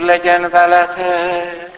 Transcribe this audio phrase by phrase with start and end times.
[0.00, 1.70] Legyen veletek.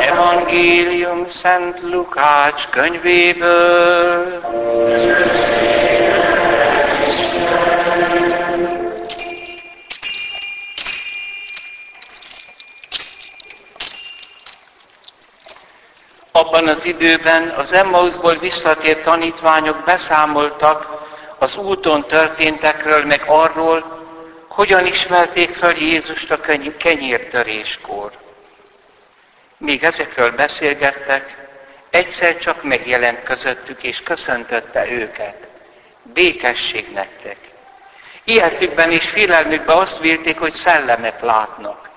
[0.00, 4.40] Evangélium Szent Lukács könyvéből.
[16.32, 20.88] Abban az időben az Emmausból visszatért tanítványok beszámoltak
[21.38, 24.00] az úton történtekről, meg arról,
[24.48, 26.40] hogyan ismerték fel Jézust a
[26.78, 28.10] kenyértöréskor.
[29.56, 31.48] Míg ezekről beszélgettek,
[31.90, 35.36] egyszer csak megjelent közöttük, és köszöntötte őket.
[36.02, 37.36] Békesség nektek.
[38.24, 41.90] Ilyetükben és félelmükben azt vélték, hogy szellemet látnak.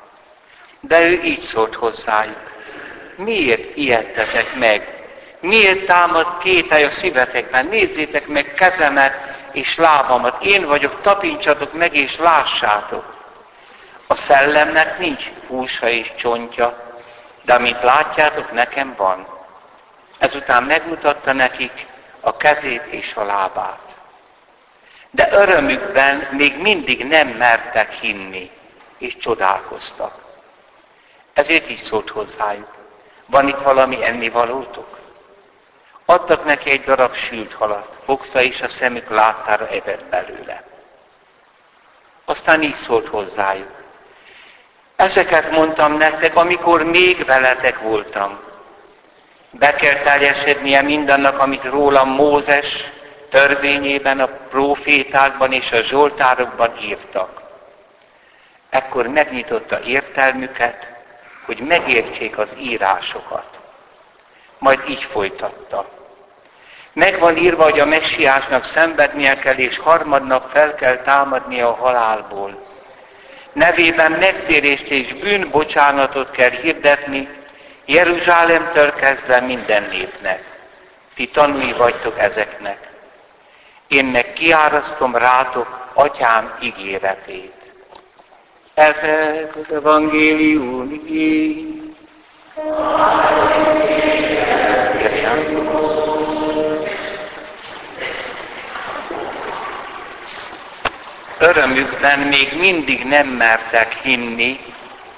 [0.80, 2.55] De ő így szólt hozzájuk.
[3.16, 5.05] Miért ijedtetek meg?
[5.39, 7.66] Miért támad kételj a szívetekben?
[7.66, 9.13] Nézzétek meg kezemet
[9.52, 10.44] és lábamat.
[10.44, 13.16] Én vagyok, tapintsatok meg és lássátok.
[14.07, 16.94] A szellemnek nincs húsa és csontja,
[17.41, 19.27] de amit látjátok, nekem van.
[20.17, 21.85] Ezután megmutatta nekik
[22.19, 23.79] a kezét és a lábát.
[25.11, 28.52] De örömükben még mindig nem mertek hinni,
[28.97, 30.13] és csodálkoztak.
[31.33, 32.75] Ezért így szólt hozzájuk.
[33.26, 35.00] Van itt valami ennivalótok?
[36.06, 40.64] Adtak neki egy darab sült halat, fogta és a szemük láttára evett belőle.
[42.26, 43.84] Aztán így szólt hozzájuk.
[44.96, 48.40] Ezeket mondtam nektek, amikor még veletek voltam.
[49.50, 52.92] Be kell teljesednie mindannak, amit rólam Mózes
[53.30, 57.42] törvényében, a profétákban és a zsoltárokban írtak.
[58.70, 60.94] Ekkor megnyitotta értelmüket,
[61.45, 63.59] hogy megértsék az írásokat.
[64.57, 65.89] Majd így folytatta.
[66.94, 72.66] Meg írva, hogy a messiásnak szenvednie kell, és harmadnap fel kell támadnia a halálból.
[73.53, 77.29] Nevében megtérést és bűnbocsánatot kell hirdetni,
[77.85, 80.44] Jeruzsálemtől kezdve minden népnek.
[81.16, 82.89] Ti tanúi vagytok ezeknek.
[83.88, 87.65] Én meg kiárasztom rátok atyám ígéretét.
[88.75, 91.96] Ezek az evangélium igény.
[101.38, 104.59] Örömükben még mindig nem mertek hinni,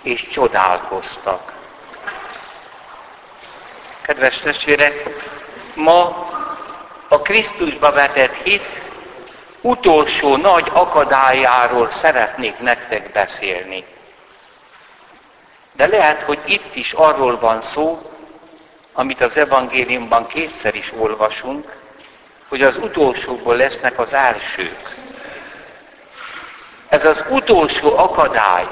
[0.02, 1.54] és csodálkoztak.
[4.02, 5.10] Kedves testvérek,
[5.74, 6.30] ma
[7.08, 8.82] a Krisztusba vetett hit
[9.68, 13.86] utolsó nagy akadályáról szeretnék nektek beszélni.
[15.74, 18.12] De lehet, hogy itt is arról van szó,
[18.94, 21.76] amit az evangéliumban kétszer is olvasunk,
[22.48, 24.96] hogy az utolsóból lesznek az elsők.
[26.90, 28.68] Ez az utolsó akadály,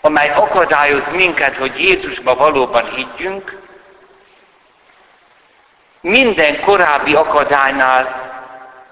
[0.00, 3.56] amely akadályoz minket, hogy Jézusba valóban higgyünk,
[6.00, 8.28] minden korábbi akadálynál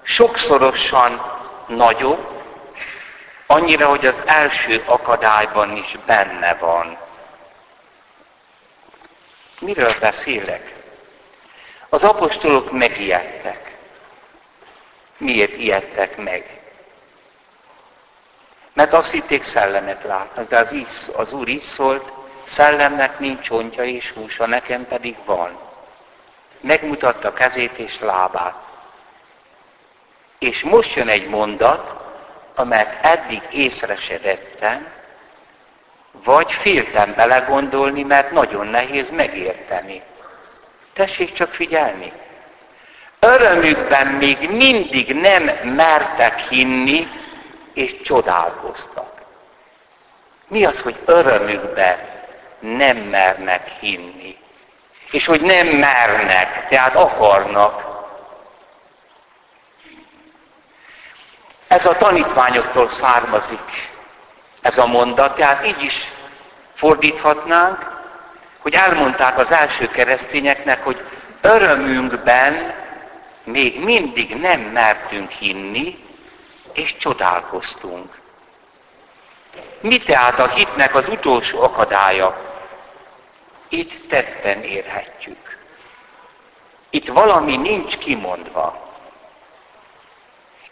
[0.07, 1.21] sokszorosan
[1.67, 2.43] nagyobb,
[3.45, 6.97] annyira, hogy az első akadályban is benne van.
[9.59, 10.73] Miről beszélek?
[11.89, 13.77] Az apostolok megijedtek.
[15.17, 16.61] Miért ijedtek meg?
[18.73, 22.13] Mert azt hitték szellemet látnak, de az, így, az Úr így szólt,
[22.43, 25.59] szellemnek nincs csontja és húsa, nekem pedig van.
[26.61, 28.66] Megmutatta kezét és lábát.
[30.39, 31.93] És most jön egy mondat,
[32.55, 34.87] amelyet eddig észre se vettem,
[36.23, 40.01] vagy féltem belegondolni, mert nagyon nehéz megérteni.
[40.93, 42.11] Tessék csak figyelni.
[43.19, 47.07] Örömükben még mindig nem mertek hinni,
[47.73, 49.21] és csodálkoztak.
[50.47, 51.97] Mi az, hogy örömükben
[52.59, 54.37] nem mernek hinni?
[55.11, 57.86] És hogy nem mernek, tehát akarnak.
[61.77, 63.89] Ez a tanítványoktól származik
[64.61, 66.11] ez a mondat, tehát így is
[66.73, 67.91] fordíthatnánk,
[68.57, 71.01] hogy elmondták az első keresztényeknek, hogy
[71.41, 72.73] örömünkben
[73.43, 76.05] még mindig nem mertünk hinni,
[76.73, 78.19] és csodálkoztunk.
[79.79, 82.37] Mi tehát a hitnek az utolsó akadálya?
[83.69, 85.57] Itt tetten érhetjük.
[86.89, 88.86] Itt valami nincs kimondva.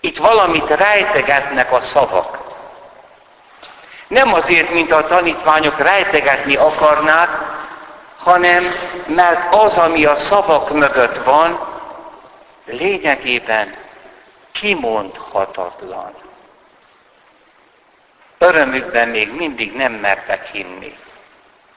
[0.05, 2.39] Itt valamit rejtegetnek a szavak.
[4.07, 7.29] Nem azért, mint a tanítványok rejtegetni akarnák,
[8.17, 8.63] hanem
[9.07, 11.59] mert az, ami a szavak mögött van,
[12.65, 13.75] lényegében
[14.51, 16.13] kimondhatatlan.
[18.37, 20.97] Örömükben még mindig nem mertek hinni,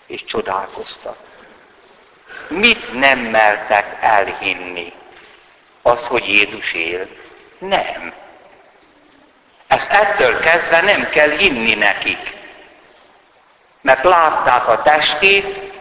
[0.06, 1.16] és csodálkoztak.
[2.48, 4.92] Mit nem mertek elhinni?
[5.82, 7.08] Az, hogy Jézus él?
[7.58, 8.12] Nem.
[9.66, 12.36] Ezt ettől kezdve nem kell hinni nekik.
[13.80, 15.72] Mert látták a testét,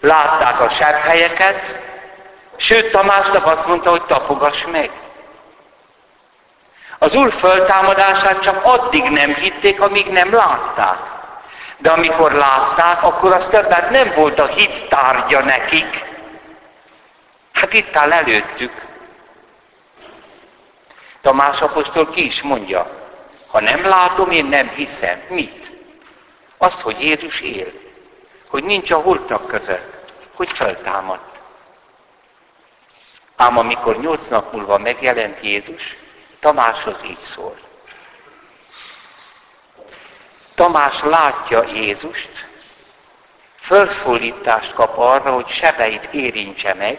[0.00, 1.62] látták a sebhelyeket,
[2.56, 4.90] sőt Tamásnak azt mondta, hogy tapogass meg.
[6.98, 10.98] Az Úr föltámadását csak addig nem hitték, amíg nem látták.
[11.76, 16.04] De amikor látták, akkor az többet nem volt a hit tárgya nekik.
[17.52, 18.87] Hát itt áll előttük.
[21.20, 23.06] Tamás apostol ki is mondja,
[23.46, 25.20] ha nem látom, én nem hiszem.
[25.28, 25.70] Mit?
[26.58, 27.72] Azt, hogy Jézus él.
[28.48, 30.12] Hogy nincs a holtak között.
[30.34, 31.40] Hogy föltámadt.
[33.36, 35.96] Ám amikor nyolc nap múlva megjelent Jézus,
[36.40, 37.58] Tamáshoz így szól.
[40.54, 42.46] Tamás látja Jézust,
[43.56, 46.98] felszólítást kap arra, hogy sebeit érintse meg,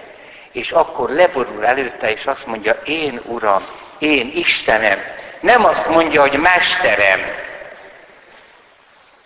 [0.51, 3.65] és akkor leborul előtte, és azt mondja, én Uram,
[3.99, 4.99] én Istenem.
[5.39, 7.19] Nem azt mondja, hogy Mesterem.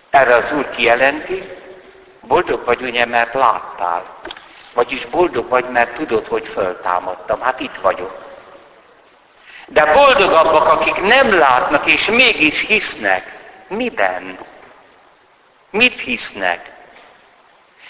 [0.10, 1.50] Erre az Úr kijelenti,
[2.22, 4.06] boldog vagy ugye, mert láttál.
[4.74, 7.42] Vagyis boldog vagy, mert tudod, hogy föltámadtam.
[7.42, 8.22] Hát itt vagyok.
[9.68, 13.40] De boldogabbak, akik nem látnak, és mégis hisznek.
[13.68, 14.38] Miben?
[15.70, 16.72] Mit hisznek?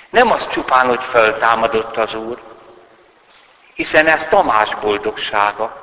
[0.10, 2.42] Nem az csupán, hogy föltámadott az Úr,
[3.74, 5.83] hiszen ez Tamás boldogsága.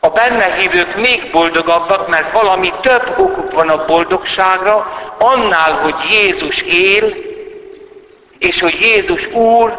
[0.00, 6.62] A benne hívők még boldogabbak, mert valami több okuk van a boldogságra, annál, hogy Jézus
[6.62, 7.14] él,
[8.38, 9.78] és hogy Jézus Úr,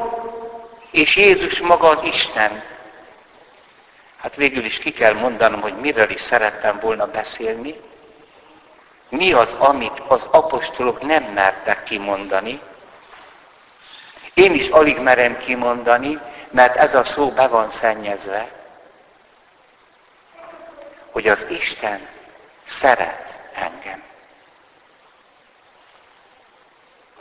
[0.91, 2.63] és Jézus maga az Isten.
[4.21, 7.75] Hát végül is ki kell mondanom, hogy miről is szerettem volna beszélni.
[9.09, 12.59] Mi az, amit az apostolok nem mertek kimondani.
[14.33, 18.57] Én is alig merem kimondani, mert ez a szó be van szennyezve
[21.17, 22.07] hogy az Isten
[22.63, 24.03] szeret engem.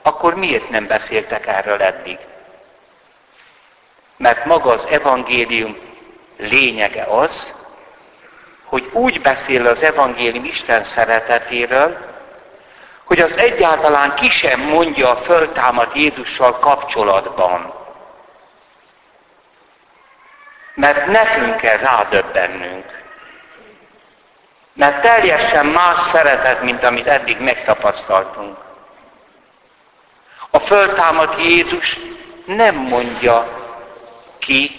[0.02, 2.18] Akkor miért nem beszéltek erről eddig?
[4.16, 5.78] Mert maga az evangélium
[6.36, 7.52] lényege az,
[8.64, 12.14] hogy úgy beszél az evangélium Isten szeretetéről,
[13.04, 17.74] hogy az egyáltalán ki sem mondja a föltámadt Jézussal kapcsolatban.
[20.74, 22.95] Mert nekünk kell rádöbbennünk.
[24.76, 28.56] Mert teljesen más szeretet, mint amit eddig megtapasztaltunk.
[30.50, 31.98] A föltámadt Jézus
[32.44, 33.46] nem mondja
[34.38, 34.70] ki,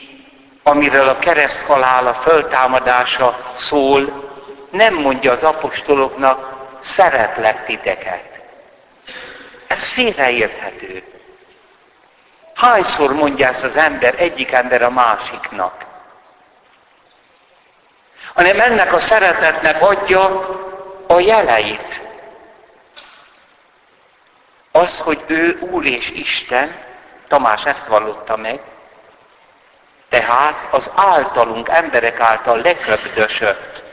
[0.63, 4.29] amiről a kereszt halála föltámadása szól,
[4.69, 8.23] nem mondja az apostoloknak, szeretlek titeket.
[9.67, 11.03] Ez félreérthető.
[12.53, 15.86] Hányszor mondja ezt az ember egyik ember a másiknak?
[18.37, 20.25] Hanem ennek a szeretetnek adja
[21.07, 22.01] a jeleit.
[24.71, 26.75] Az, hogy ő Úr és Isten,
[27.27, 28.61] Tamás ezt vallotta meg,
[30.09, 33.83] tehát az általunk, emberek által leköbdösött,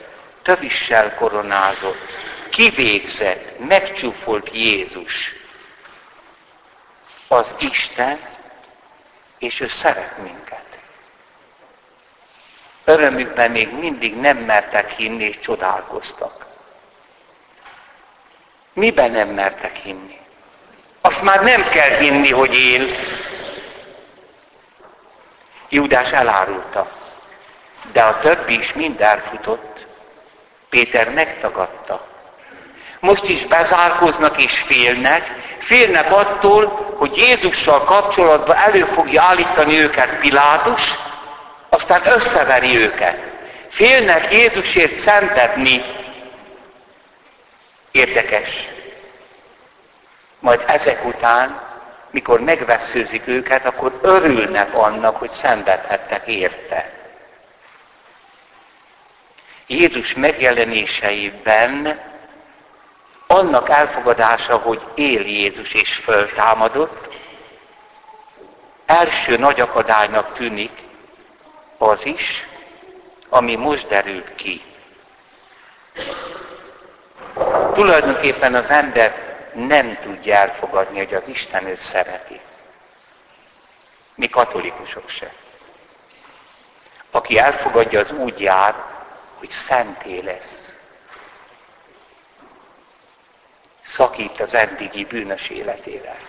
[0.41, 2.07] tövissel koronázott,
[2.49, 5.33] kivégzett, megcsúfolt Jézus,
[7.27, 8.19] az Isten,
[9.37, 10.74] és ő szeret minket.
[12.85, 16.45] Örömükben még mindig nem mertek hinni, és csodálkoztak.
[18.73, 20.19] Miben nem mertek hinni?
[21.01, 22.87] Azt már nem kell hinni, hogy él.
[25.69, 26.91] Júdás elárulta.
[27.91, 29.85] De a többi is mind elfutott.
[30.69, 32.07] Péter megtagadta.
[32.99, 35.31] Most is bezárkoznak és félnek.
[35.59, 40.81] Félnek attól, hogy Jézussal kapcsolatban elő fogja állítani őket Pilátus,
[41.75, 43.17] aztán összeveri őket.
[43.69, 45.83] Félnek Jézusért szenvedni.
[47.91, 48.69] Érdekes.
[50.39, 51.61] Majd ezek után,
[52.09, 56.93] mikor megveszőzik őket, akkor örülnek annak, hogy szenvedhettek érte.
[59.67, 61.99] Jézus megjelenéseiben
[63.27, 67.13] annak elfogadása, hogy él Jézus és föltámadott,
[68.85, 70.85] első nagy akadálynak tűnik,
[71.89, 72.47] az is,
[73.29, 74.61] ami most derül ki.
[77.73, 82.39] Tulajdonképpen az ember nem tudja elfogadni, hogy az Isten őt szereti.
[84.15, 85.33] Mi katolikusok se.
[87.11, 88.75] Aki elfogadja, az úgy jár,
[89.35, 90.63] hogy szenté lesz.
[93.83, 96.19] Szakít az eddigi bűnös életével.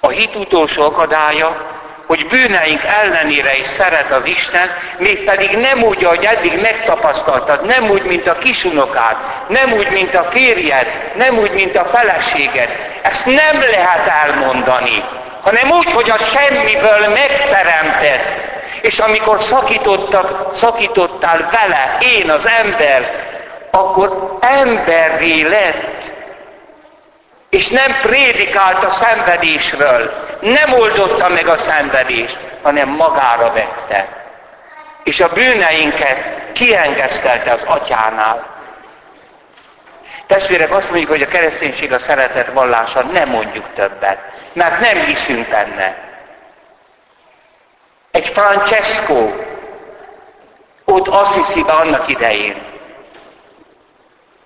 [0.00, 1.75] A hit utolsó akadálya
[2.06, 8.02] hogy bűneink ellenére is szeret az Isten, mégpedig nem úgy, ahogy eddig megtapasztaltad, nem úgy,
[8.02, 9.16] mint a kisunokád,
[9.48, 10.86] nem úgy, mint a férjed,
[11.16, 12.68] nem úgy, mint a feleséged.
[13.02, 15.04] Ezt nem lehet elmondani,
[15.42, 18.44] hanem úgy, hogy a semmiből megteremtett.
[18.80, 23.24] És amikor szakítottak, szakítottál vele, én az ember,
[23.70, 26.12] akkor emberré lett.
[27.50, 34.08] És nem prédikált a szenvedésről, nem oldotta meg a szenvedést, hanem magára vette.
[35.04, 38.54] És a bűneinket kiengesztelte az atyánál.
[40.26, 44.18] Testvérek, azt mondjuk, hogy a kereszténység a szeretet vallása, nem mondjuk többet,
[44.52, 45.96] mert nem hiszünk benne.
[48.10, 49.30] Egy Francesco
[50.84, 52.62] ott Assisi-be annak idején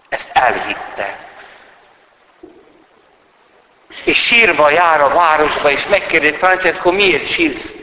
[0.09, 1.16] ezt elhitte
[4.04, 7.75] és sírva jár a városba, és megkérdezi, Francesco, miért sírsz?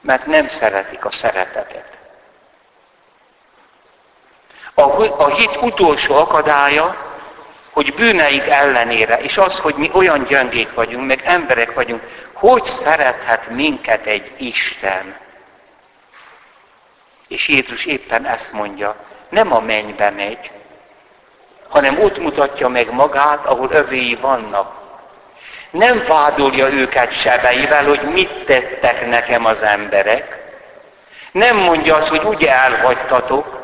[0.00, 1.98] Mert nem szeretik a szeretetet.
[4.74, 4.82] A,
[5.22, 6.96] a hit utolsó akadálya,
[7.70, 13.48] hogy bűneink ellenére, és az, hogy mi olyan gyöngék vagyunk, meg emberek vagyunk, hogy szerethet
[13.48, 15.16] minket egy Isten?
[17.28, 18.96] És Jézus éppen ezt mondja,
[19.28, 20.50] nem a mennybe megy,
[21.68, 24.79] hanem ott mutatja meg magát, ahol övéi vannak,
[25.70, 30.38] nem vádolja őket sebeivel, hogy mit tettek nekem az emberek.
[31.32, 33.58] Nem mondja azt, hogy ugye elhagytatok.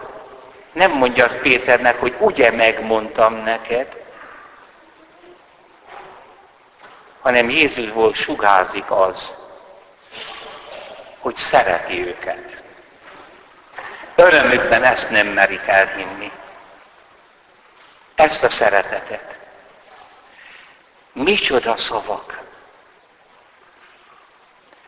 [0.73, 3.87] Nem mondja azt Péternek, hogy ugye megmondtam neked.
[7.21, 9.35] Hanem Jézusból sugárzik az,
[11.19, 12.63] hogy szereti őket.
[14.15, 16.31] Örömükben ezt nem merik elhinni.
[18.15, 19.36] Ezt a szeretetet.
[21.25, 22.43] Micsoda szavak!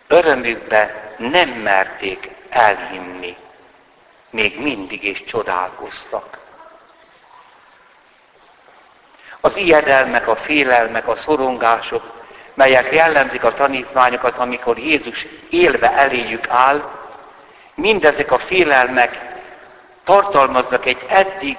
[0.07, 3.37] Örömükben nem merték elhinni,
[4.31, 6.39] még mindig is csodálkoztak.
[9.41, 12.13] Az ijedelmek, a félelmek, a szorongások,
[12.55, 16.91] melyek jellemzik a tanítványokat, amikor Jézus élve eléjük áll,
[17.75, 19.21] mindezek a félelmek
[20.05, 21.57] tartalmaznak egy eddig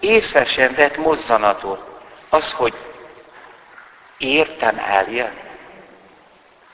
[0.00, 2.00] észre sem vett mozzanatot.
[2.28, 2.74] Az, hogy
[4.20, 5.38] értem eljön?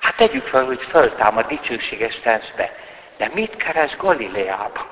[0.00, 2.72] Hát tegyük fel, hogy föltámad dicsőséges testbe.
[3.16, 4.86] De mit keres Galileában?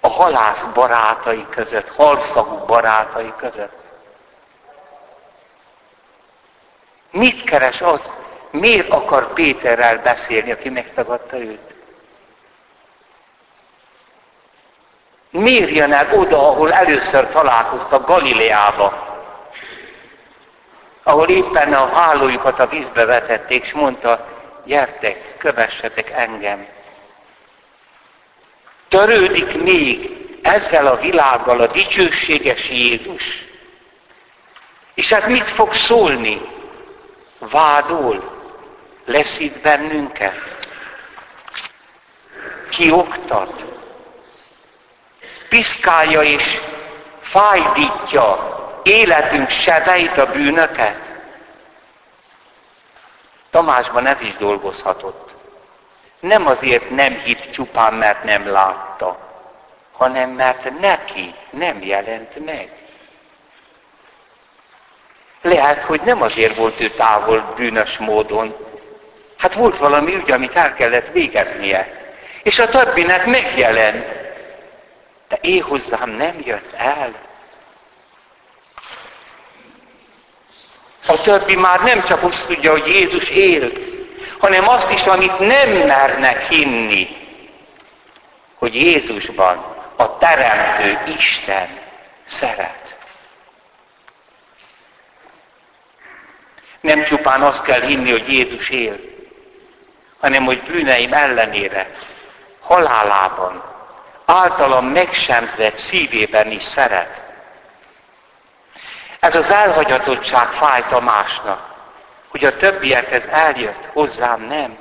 [0.00, 3.78] A halász barátai között, halszagú barátai között.
[7.10, 8.10] Mit keres az?
[8.50, 11.74] Miért akar Péterrel beszélni, aki megtagadta őt?
[15.30, 19.07] Miért jön el oda, ahol először találkoztak Galileába?
[21.08, 24.26] Ahol éppen a hálójukat a vízbe vetették, és mondta,
[24.64, 26.66] gyertek, kövessetek engem.
[28.88, 30.10] Törődik még
[30.42, 33.44] ezzel a világgal a dicsőséges Jézus.
[34.94, 36.40] És hát mit fog szólni?
[37.38, 38.42] Vádol,
[39.04, 40.40] leszít bennünket,
[42.70, 43.64] kioktat,
[45.48, 46.60] piszkálja és
[47.20, 48.56] fájdítja
[48.88, 50.98] életünk sebeit, a bűnöket?
[53.50, 55.34] Tamásban ez is dolgozhatott.
[56.20, 59.18] Nem azért nem hitt csupán, mert nem látta,
[59.92, 62.72] hanem mert neki nem jelent meg.
[65.42, 68.56] Lehet, hogy nem azért volt ő távol bűnös módon.
[69.36, 72.12] Hát volt valami ügy, amit el kellett végeznie.
[72.42, 74.06] És a többinek megjelent.
[75.28, 77.27] De én hozzám nem jött el.
[81.08, 83.72] A többi már nem csak azt tudja, hogy Jézus él,
[84.38, 87.16] hanem azt is, amit nem mernek hinni,
[88.54, 91.68] hogy Jézusban a Teremtő Isten
[92.26, 92.96] szeret.
[96.80, 99.00] Nem csupán azt kell hinni, hogy Jézus él,
[100.20, 101.90] hanem hogy bűneim ellenére,
[102.60, 103.64] halálában,
[104.24, 107.27] általam megsemzett szívében is szeret.
[109.20, 111.74] Ez az elhagyatottság fáj Tamásnak,
[112.28, 114.76] hogy a többiekhez eljött, hozzám nem.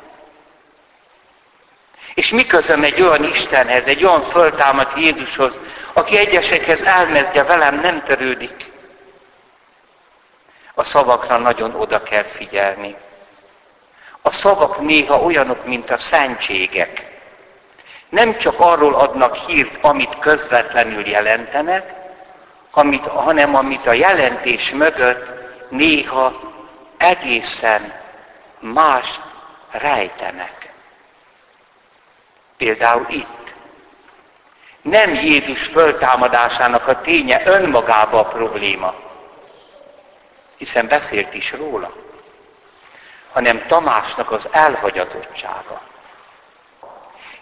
[2.13, 5.57] És mi közöm egy olyan Istenhez, egy olyan föltámadt Jézushoz,
[5.93, 8.71] aki egyesekhez elmegy, de velem nem törődik.
[10.73, 12.95] A szavakra nagyon oda kell figyelni.
[14.21, 17.19] A szavak néha olyanok, mint a szentségek.
[18.09, 21.96] Nem csak arról adnak hírt, amit közvetlenül jelentenek,
[22.77, 25.25] amit, hanem amit a jelentés mögött
[25.69, 26.33] néha
[26.97, 27.93] egészen
[28.59, 29.19] más
[29.71, 30.73] rejtenek.
[32.57, 33.53] Például itt.
[34.81, 38.93] Nem Jézus föltámadásának a ténye önmagába a probléma,
[40.57, 41.93] hiszen beszélt is róla,
[43.31, 45.81] hanem Tamásnak az elhagyatottsága.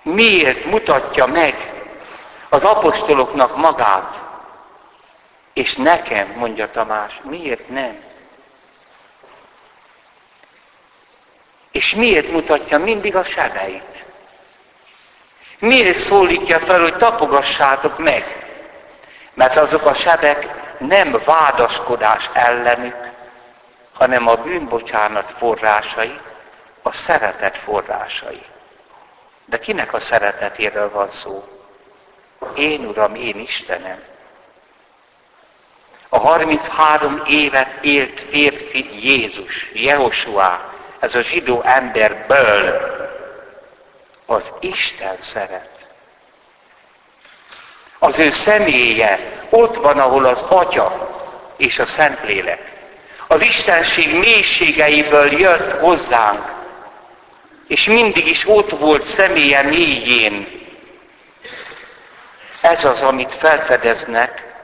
[0.01, 1.73] Miért mutatja meg
[2.49, 4.24] az apostoloknak magát,
[5.55, 8.03] és nekem, mondja Tamás, miért nem?
[11.71, 14.03] És miért mutatja mindig a sebeit?
[15.59, 18.45] Miért szólítja fel, hogy tapogassátok meg?
[19.33, 20.47] Mert azok a sebek
[20.79, 23.11] nem vádaskodás ellenük,
[23.93, 26.19] hanem a bűnbocsánat forrásai,
[26.81, 28.45] a szeretet forrásai.
[29.45, 31.47] De kinek a szeretetéről van szó?
[32.55, 34.13] Én, Uram, én Istenem.
[36.15, 43.09] A 33 évet élt férfi Jézus, Jehosuá, ez a zsidó emberből
[44.25, 45.69] az Isten szeret.
[47.99, 49.19] Az ő személye
[49.49, 51.09] ott van, ahol az Atya
[51.57, 52.71] és a Szentlélek.
[53.27, 56.53] Az Istenség mélységeiből jött hozzánk,
[57.67, 60.47] és mindig is ott volt személye mélyén.
[62.61, 64.54] Ez az, amit felfedeznek,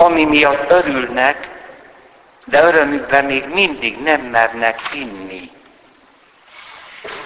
[0.00, 1.48] ami miatt örülnek,
[2.44, 5.50] de örömükben még mindig nem mernek hinni.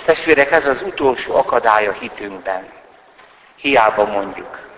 [0.04, 2.73] Testvérek, ez az utolsó akadály a hitünkben.
[3.57, 4.69] Hiába mondjuk,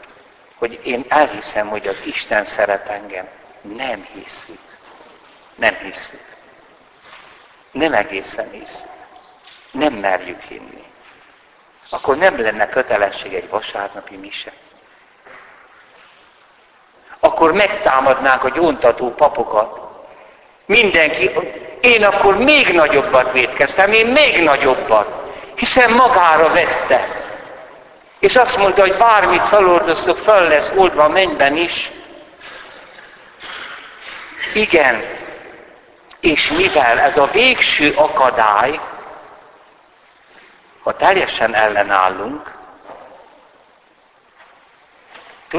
[0.54, 3.28] hogy én elhiszem, hogy az Isten szeret engem.
[3.60, 4.60] Nem hiszük.
[5.54, 6.36] Nem hiszük.
[7.70, 8.88] Nem egészen hiszük.
[9.70, 10.84] Nem merjük hinni.
[11.90, 14.52] Akkor nem lenne kötelesség egy vasárnapi mise.
[17.26, 19.86] Akkor megtámadnánk a gyóntató papokat,
[20.66, 21.30] Mindenki,
[21.80, 25.08] én akkor még nagyobbat védkeztem, én még nagyobbat,
[25.54, 27.24] hiszen magára vette.
[28.18, 31.90] És azt mondta, hogy bármit feloldoztok, fel lesz oldva a mennyben is.
[34.54, 35.04] Igen,
[36.20, 38.80] és mivel ez a végső akadály,
[40.82, 42.54] ha teljesen ellenállunk,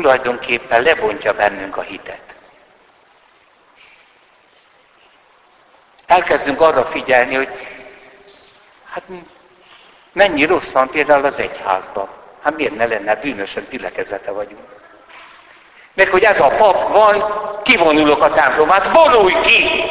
[0.01, 2.27] tulajdonképpen lebontja bennünk a hitet.
[6.07, 7.49] elkezdünk arra figyelni, hogy
[8.91, 9.03] hát
[10.11, 12.07] mennyi rossz van például az egyházban.
[12.43, 14.75] Hát miért ne lenne bűnösen gyülekezete vagyunk.
[15.93, 17.23] Meg hogy ez a pap van,
[17.63, 19.83] kivonulok a templomát, vonulj ki!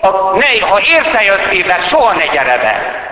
[0.00, 3.08] A, ne, ha érte jöttél soha ne gyere be.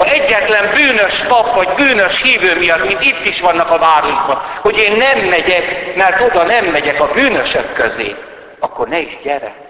[0.00, 4.78] Ha egyetlen bűnös pap vagy bűnös hívő miatt, mint itt is vannak a városban, hogy
[4.78, 8.16] én nem megyek, mert oda nem megyek a bűnösök közé,
[8.58, 9.68] akkor ne is gyere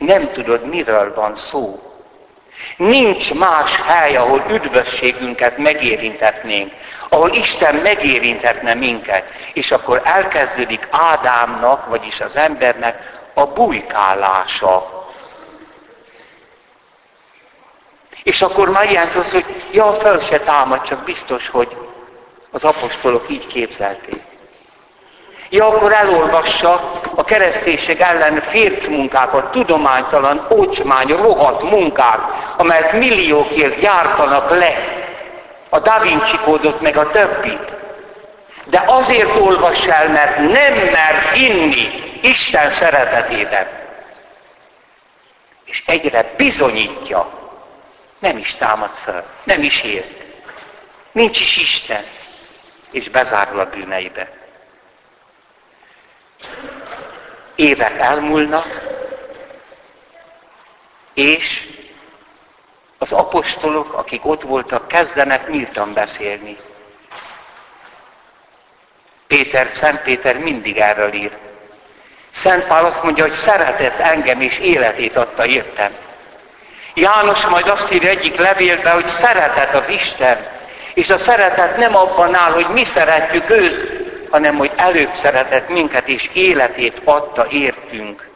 [0.00, 1.80] nem tudod, miről van szó.
[2.76, 6.72] Nincs más hely, ahol üdvösségünket megérintetnénk,
[7.08, 14.99] ahol Isten megérinthetne minket, és akkor elkezdődik Ádámnak, vagyis az embernek a bujkálása.
[18.22, 21.76] És akkor már ilyen az, hogy ja, fel se támad, csak biztos, hogy
[22.50, 24.22] az apostolok így képzelték.
[25.52, 32.20] Ja, akkor elolvassa a kereszténység ellen férc munkákat, tudománytalan, ocsmány, rohadt munkák,
[32.56, 34.74] amelyet milliókért gyártanak le.
[35.68, 37.74] A Da Vinci kódot meg a többit.
[38.64, 41.88] De azért olvas el, mert nem mer hinni
[42.22, 43.66] Isten szeretetében.
[45.64, 47.39] És egyre bizonyítja,
[48.20, 50.24] nem is támad fel, nem is ért.
[51.12, 52.04] Nincs is Isten,
[52.90, 54.38] és bezárul a bűneibe
[57.60, 58.80] évek elmúlnak,
[61.14, 61.68] és
[62.98, 66.56] az apostolok, akik ott voltak, kezdenek nyíltan beszélni.
[69.26, 71.36] Péter, Szent Péter mindig erről ír.
[72.30, 75.92] Szent Pál azt mondja, hogy szeretett engem és életét adta értem.
[76.94, 80.46] János majd azt írja egyik levélben, hogy szeretet az Isten.
[80.94, 86.08] És a szeretet nem abban áll, hogy mi szeretjük őt, hanem hogy előbb szeretett minket,
[86.08, 88.28] és életét adta értünk.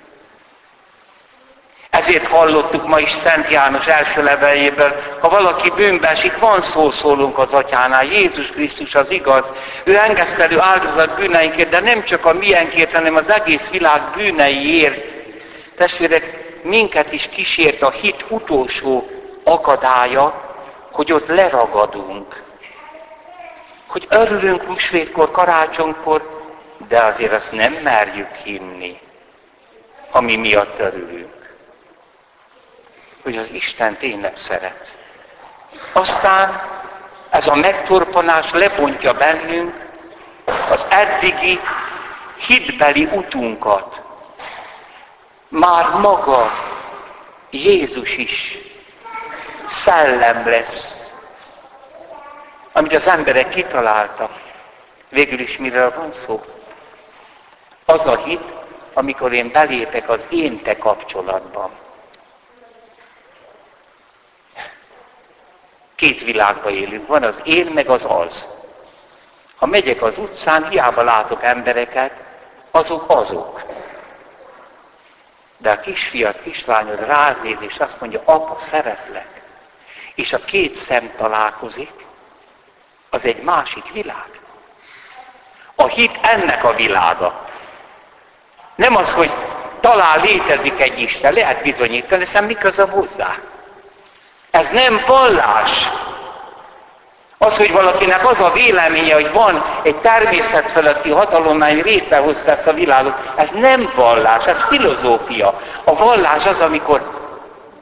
[1.91, 7.39] Ez Ezért hallottuk ma is Szent János első leveljéből, ha valaki bűnbe van szó szólunk
[7.39, 9.45] az atyánál, Jézus Krisztus az igaz.
[9.85, 15.13] Ő engesztelő áldozat bűneinkért, de nem csak a miénkért, hanem az egész világ bűneiért.
[15.77, 19.09] Testvérek, minket is kísért a hit utolsó
[19.45, 20.57] akadálya,
[20.91, 22.43] hogy ott leragadunk.
[23.87, 26.43] Hogy örülünk húsvétkor, karácsonykor,
[26.89, 29.01] de azért azt nem merjük hinni,
[30.11, 31.55] ami miatt örülünk.
[33.23, 34.89] Hogy az Isten tényleg szeret.
[35.93, 36.63] Aztán
[37.31, 39.75] ez a megtorpanás lebontja bennünk
[40.71, 41.61] az eddigi
[42.47, 44.04] hitbeli utunkat.
[45.55, 46.51] Már maga
[47.51, 48.59] Jézus is
[49.69, 51.11] szellem lesz,
[52.73, 54.31] amit az emberek kitaláltak.
[55.09, 56.45] Végül is miről van szó?
[57.85, 58.55] Az a hit,
[58.95, 61.71] amikor én belépek az én te kapcsolatban.
[65.95, 68.47] Két világban élünk, van az én, meg az az.
[69.57, 72.13] Ha megyek az utcán, hiába látok embereket,
[72.71, 73.64] azok azok.
[75.65, 79.43] De a kisfiat, kislányod rád néz, és azt mondja, apa, szeretlek.
[80.15, 81.93] És a két szem találkozik,
[83.11, 84.41] az egy másik világ.
[85.75, 87.49] A hit ennek a világa.
[88.75, 89.31] Nem az, hogy
[89.81, 93.35] talán létezik egy Isten, lehet bizonyítani, hiszen mi közöm hozzá.
[94.51, 95.89] Ez nem vallás.
[97.45, 102.67] Az, hogy valakinek az a véleménye, hogy van egy természet feletti hatalom, mely létrehozta ezt
[102.67, 105.61] a világot, ez nem vallás, ez filozófia.
[105.85, 107.23] A vallás az, amikor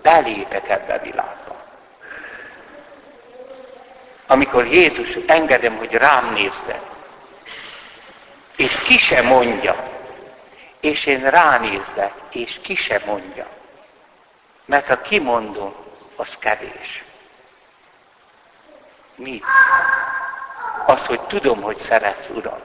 [0.03, 1.57] belépek ebbe a világba.
[4.27, 6.81] Amikor Jézus engedem, hogy rám nézze,
[8.57, 9.77] és ki se mondja,
[10.81, 13.47] és én ránézzek, és ki se mondja.
[14.65, 15.75] Mert ha kimondom,
[16.17, 17.05] az kevés.
[19.23, 19.45] Mit?
[20.87, 22.61] Az, hogy tudom, hogy szeretsz, Uram.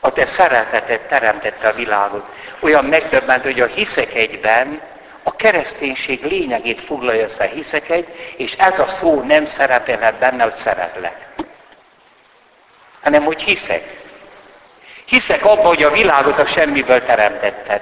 [0.00, 2.28] A te szereteted teremtette a világot.
[2.60, 4.80] Olyan megdöbbent, hogy a hiszek egyben
[5.22, 10.54] a kereszténység lényegét foglalja össze hiszek egy, és ez a szó nem szerepelhet benne, hogy
[10.54, 11.28] szeretlek.
[13.02, 14.02] Hanem, hogy hiszek.
[15.04, 17.80] Hiszek abban, hogy a világot a semmiből teremtetted.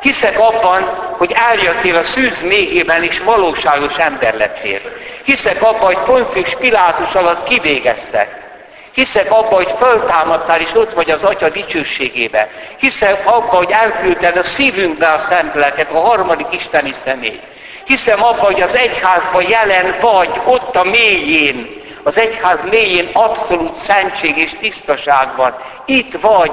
[0.00, 0.82] Hiszek abban,
[1.18, 4.80] hogy eljöttél a szűz méhében és valóságos ember lettél.
[5.24, 8.44] Hiszek abban, hogy Poncius Pilátus alatt kivégeztek.
[8.92, 12.50] Hiszek abban, hogy föltámadtál és ott vagy az Atya dicsőségébe.
[12.76, 17.40] Hiszek abban, hogy elküldted a szívünkbe a szent lelket, a harmadik isteni személy.
[17.84, 24.38] Hiszem abban, hogy az egyházban jelen vagy, ott a mélyén, az egyház mélyén abszolút szentség
[24.38, 25.56] és tisztaság van.
[25.84, 26.52] Itt vagy.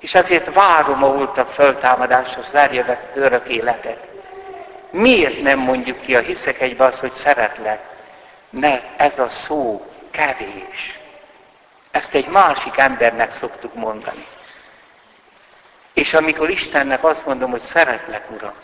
[0.00, 3.98] És ezért várom a holtak föltámadáshoz zárjövett örök életet.
[4.90, 7.84] Miért nem mondjuk ki a hiszek egybe azt, hogy szeretlek?
[8.50, 10.98] Mert ez a szó kevés.
[11.90, 14.26] Ezt egy másik embernek szoktuk mondani.
[15.94, 18.54] És amikor Istennek azt mondom, hogy szeretlek, Uram,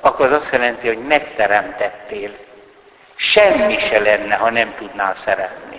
[0.00, 2.44] akkor az azt jelenti, hogy megteremtettél
[3.16, 5.75] Semmi se lenne, ha nem tudnál szeretni.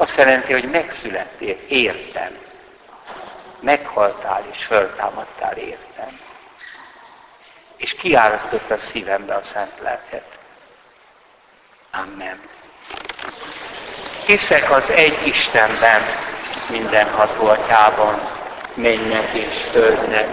[0.00, 2.38] Azt jelenti, hogy megszülettél, értem.
[3.60, 6.20] Meghaltál és föltámadtál, értem.
[7.76, 10.24] És kiárasztotta a szívembe a szent lelket.
[11.92, 12.40] Amen.
[14.26, 16.02] Hiszek az egy Istenben,
[16.70, 18.28] mindenható atyában,
[18.74, 20.28] mennek és földnek,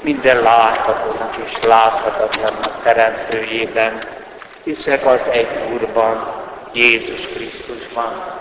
[0.00, 4.02] minden láthatónak és láthatatlannak teremtőjében,
[4.62, 8.37] hiszek az egy Úrban, Jézus Krisztusban,